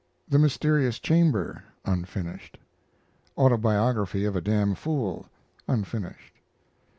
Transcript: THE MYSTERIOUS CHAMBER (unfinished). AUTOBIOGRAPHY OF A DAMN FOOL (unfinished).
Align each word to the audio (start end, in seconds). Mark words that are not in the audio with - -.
THE 0.27 0.39
MYSTERIOUS 0.39 0.97
CHAMBER 0.97 1.63
(unfinished). 1.85 2.57
AUTOBIOGRAPHY 3.37 4.25
OF 4.25 4.35
A 4.35 4.41
DAMN 4.41 4.73
FOOL 4.73 5.27
(unfinished). 5.67 6.39